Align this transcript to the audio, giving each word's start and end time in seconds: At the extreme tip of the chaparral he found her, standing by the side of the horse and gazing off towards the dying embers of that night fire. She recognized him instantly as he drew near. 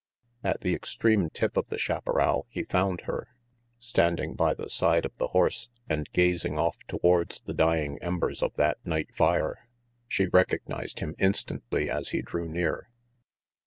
At 0.43 0.61
the 0.61 0.73
extreme 0.73 1.29
tip 1.29 1.55
of 1.55 1.67
the 1.69 1.77
chaparral 1.77 2.47
he 2.49 2.63
found 2.63 3.01
her, 3.01 3.27
standing 3.77 4.33
by 4.33 4.55
the 4.55 4.67
side 4.67 5.05
of 5.05 5.15
the 5.19 5.27
horse 5.27 5.69
and 5.87 6.09
gazing 6.11 6.57
off 6.57 6.75
towards 6.87 7.41
the 7.41 7.53
dying 7.53 7.99
embers 8.01 8.41
of 8.41 8.55
that 8.55 8.83
night 8.83 9.13
fire. 9.13 9.67
She 10.07 10.25
recognized 10.25 11.01
him 11.01 11.13
instantly 11.19 11.87
as 11.87 12.09
he 12.09 12.23
drew 12.23 12.49
near. 12.49 12.89